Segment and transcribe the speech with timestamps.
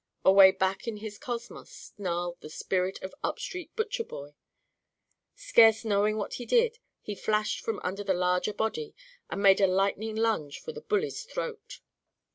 [0.25, 4.33] Away back in his cosmos snarled the spirit of Upstreet Butcherboy.
[5.35, 8.95] Scarce knowing what he did, he flashed from under the larger body
[9.29, 11.81] and made a lightning lunge for the bully's throat.